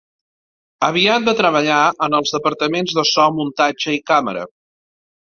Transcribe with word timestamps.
Aviat 0.85 1.27
va 1.27 1.35
treballar 1.41 1.81
en 2.07 2.15
els 2.21 2.31
departaments 2.37 2.97
de 3.01 3.05
so, 3.11 3.27
muntatge 3.41 3.95
i 3.99 4.01
càmera. 4.13 4.49